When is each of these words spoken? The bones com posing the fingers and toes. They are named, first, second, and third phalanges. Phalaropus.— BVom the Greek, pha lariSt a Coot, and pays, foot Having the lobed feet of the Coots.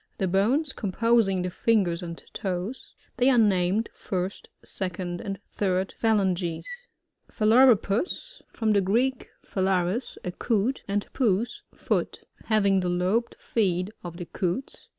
The 0.17 0.27
bones 0.27 0.73
com 0.73 0.91
posing 0.91 1.43
the 1.43 1.51
fingers 1.51 2.01
and 2.01 2.17
toes. 2.33 2.95
They 3.17 3.29
are 3.29 3.37
named, 3.37 3.91
first, 3.93 4.49
second, 4.65 5.21
and 5.21 5.39
third 5.51 5.91
phalanges. 5.91 6.65
Phalaropus.— 7.31 8.41
BVom 8.55 8.73
the 8.73 8.81
Greek, 8.81 9.29
pha 9.43 9.59
lariSt 9.61 10.17
a 10.23 10.31
Coot, 10.31 10.83
and 10.87 11.05
pays, 11.13 11.61
foot 11.75 12.23
Having 12.45 12.79
the 12.79 12.89
lobed 12.89 13.35
feet 13.35 13.91
of 14.03 14.17
the 14.17 14.25
Coots. 14.25 14.89